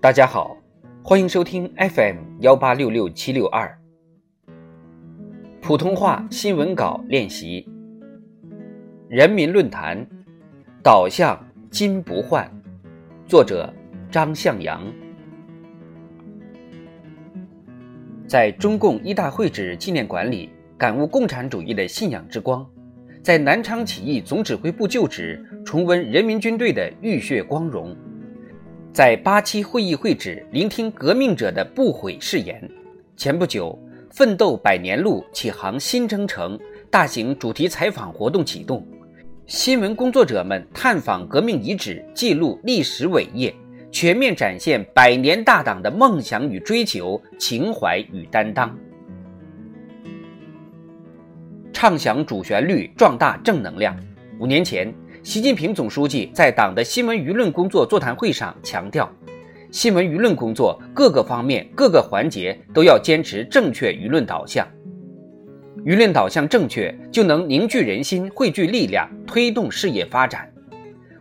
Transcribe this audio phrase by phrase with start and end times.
[0.00, 0.56] 大家好，
[1.02, 3.76] 欢迎收听 FM 幺八六六七六二
[5.60, 7.68] 普通话新闻稿练习。
[9.08, 10.06] 人民论坛，
[10.84, 11.36] 导向
[11.68, 12.48] 金不换，
[13.26, 13.74] 作者
[14.08, 14.80] 张向阳。
[18.28, 22.64] 在中共一大会址纪念馆里，感悟共产主义的信仰之光；
[23.20, 27.96] 在南昌起义总指挥部旧址，重温人民军队的浴血光荣。
[28.92, 32.68] 在八七会议会址聆听革命者的不悔誓言。
[33.16, 33.78] 前不久，
[34.10, 36.58] 奋斗百年路启航新征程
[36.90, 38.84] 大型主题采访活动启动，
[39.46, 43.54] 新闻工作者们探访革命遗址，记录历史伟业，
[43.92, 48.76] 全面展现百年大党的梦想与追求、情怀与担当，
[51.72, 53.96] 唱响主旋律，壮大正能量。
[54.40, 54.92] 五年前。
[55.28, 59.06] 习近平总书记在党的新闻舆论工作座谈会上强调，
[59.70, 64.66] 新闻舆论工作各个方面、各个环节都要坚持正确舆论导向。
[65.84, 70.50] 舆论导向正确，就能凝聚人心、汇聚力量，推动事业发展。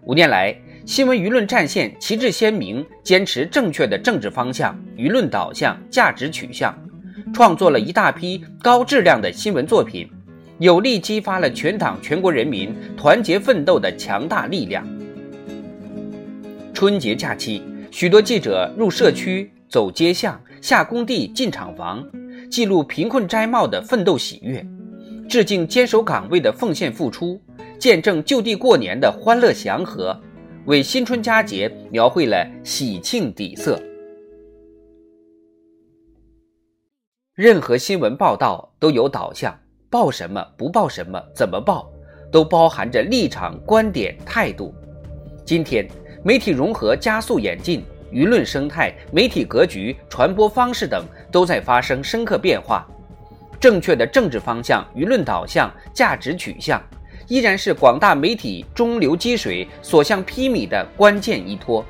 [0.03, 6.73] 五年来，新闻舆论战线旗帜鲜明，坚持正确的政治方向、舆论导向、价值取向，
[7.33, 10.09] 创作了一大批高质量的新闻作品。
[10.59, 14.87] 有力激发了全党全国人民团结奋斗的强大力量。
[16.73, 22.03] 春节假期，许多记者入社区、走街巷、下工地、进厂房，
[22.49, 24.65] 记录贫困摘帽的奋斗喜悦，
[25.29, 27.39] 致敬坚守岗位的奉献付出，
[27.77, 30.19] 见证就地过年的欢乐祥和，
[30.65, 33.79] 为新春佳节描绘了喜庆底色。
[37.35, 39.55] 任何新闻报道都有导向。
[39.89, 41.89] 报什么不报什么，怎么报，
[42.29, 44.75] 都包含着立场、观点、态度。
[45.45, 45.87] 今天，
[46.23, 52.85] 媒体融合加速演进，舆论生态、媒体格局、传播方式等都在发生深刻变化。
[53.61, 56.83] 正确的政治方向、舆论导向、价值取向，
[57.29, 61.83] 依然是广大媒体中流击水、所向披靡的关键依托。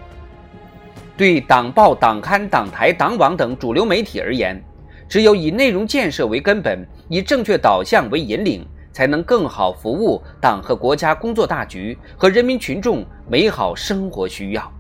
[1.18, 4.64] 对党报、党刊、党台、党网等主流媒体而言，
[5.10, 14.72] 只有以内容建设为根本，以正确导向为引领，才能更好服务党和国家工作大局和人民群众美好生活需要。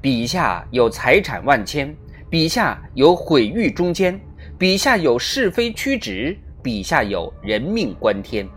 [0.00, 1.94] 笔下有财产万千，
[2.30, 4.18] 笔下有毁誉中间，
[4.58, 8.48] 笔下有是非曲直，笔下有人命关天。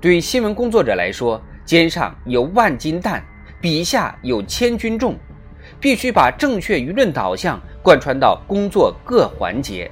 [0.00, 3.22] 对新闻工作者来说，肩上有万斤担，
[3.60, 5.16] 笔下有千钧重。
[5.80, 9.88] 必须把正确舆论导向贯穿到工作各环节。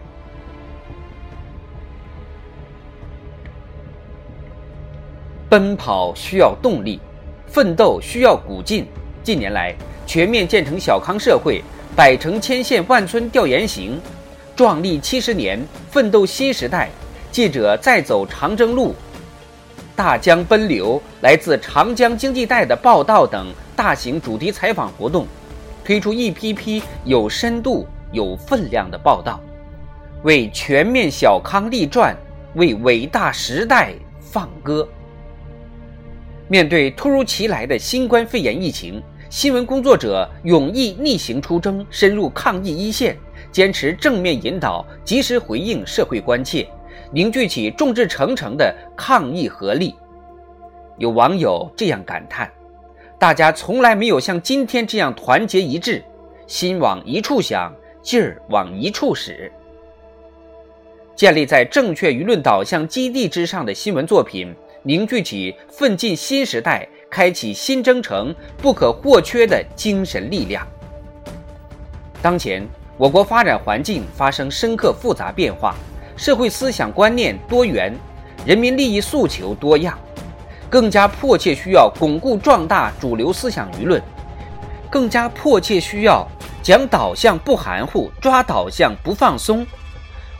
[5.48, 6.98] 奔跑需要动力，
[7.46, 8.84] 奋斗需要鼓劲。
[9.22, 9.72] 近年来，
[10.08, 11.62] 全面建成小康社会，
[11.94, 14.00] 百城千县万村调研行，
[14.56, 16.90] 壮丽七十年，奋斗新时代。
[17.30, 18.92] 记者再走长征路，
[19.94, 23.46] 大江奔流，来自长江经济带的报道等
[23.76, 25.28] 大型主题采访活动。
[25.84, 29.38] 推出一批批有深度、有分量的报道，
[30.22, 32.16] 为全面小康立传，
[32.54, 34.88] 为伟大时代放歌。
[36.48, 43.16] 面对突如其来的新冠肺炎疫情，新闻工作者勇毅逆行出征，深入抗疫一线，
[43.52, 46.66] 坚持正面引导，及时回应社会关切，
[47.12, 49.94] 凝聚起众志成城的抗疫合力。
[50.96, 52.50] 有网友这样感叹。
[53.18, 56.02] 大家从来没有像今天这样团结一致，
[56.46, 59.50] 心往一处想，劲儿往一处使。
[61.16, 70.66] 建立在正确舆论导向基地之上的新闻作品，凝聚起奋进新时代、开启新征程不可或缺的精神力量。
[72.20, 72.66] 当前，
[72.98, 75.76] 我国发展环境发生深刻复杂变化，
[76.16, 77.94] 社会思想观念多元，
[78.44, 79.96] 人民利益诉求多样。
[80.74, 84.02] 更加迫切需要巩固壮大主流思想舆论，
[84.90, 86.26] 更加迫切需要
[86.64, 89.64] 讲导向不含糊，抓导向不放松，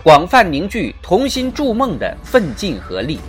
[0.03, 3.21] 广泛凝聚同心筑梦的奋进合力。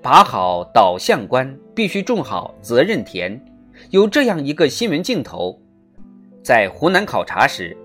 [0.00, 3.44] 把好导向关，必须种好责任田。
[3.90, 5.60] 有这样一个新闻镜头：
[6.44, 7.76] 在湖南考察时，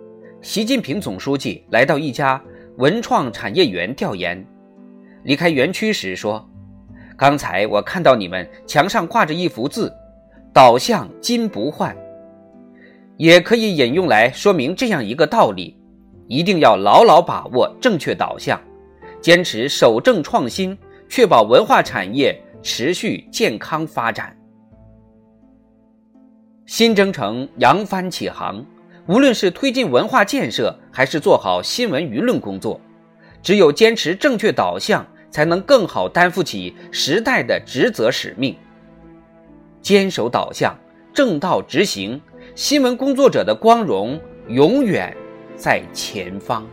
[0.43, 2.39] 习近平总书记来到一家。
[2.77, 4.45] 文创产业园调研，
[5.23, 6.45] 离开园区时说
[7.15, 9.93] ：“刚才我看到你们墙上挂着一幅字，
[10.53, 11.95] 导向金不换，
[13.15, 15.77] 也可以引用来说明这样一个道理：
[16.27, 18.59] 一定要牢牢把握正确导向，
[19.21, 20.77] 坚持守正创新，
[21.07, 24.35] 确保文化产业持续健康发展。
[26.65, 28.65] 新征程扬帆起航，
[29.07, 32.81] 无论是推进文化建设，还是做好新闻舆论工作，
[33.43, 38.55] 只有坚持正确导向，才能更好担负起时代的职责使命。
[39.79, 40.75] 坚守导向，
[41.13, 42.19] 正道执行，
[42.55, 45.15] 新闻工作者的光荣永远
[45.55, 46.65] 在前方。